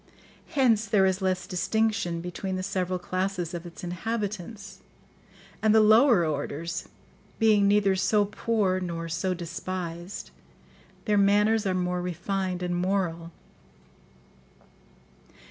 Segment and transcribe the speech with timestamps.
[0.55, 4.79] Hence there is less distinction between the several classes of its inhabitants;
[5.61, 6.89] and the lower orders,
[7.37, 10.31] being neither so poor nor so despised,
[11.05, 13.31] their manners are more refined and moral.